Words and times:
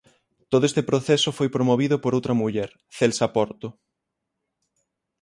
Todo 0.51 0.63
este 0.69 0.83
proceso 0.89 1.29
foi 1.37 1.49
promovido 1.55 1.95
por 2.03 2.11
outra 2.17 2.37
muller: 2.41 2.69
Celsa 2.97 3.27
Porto. 3.35 3.67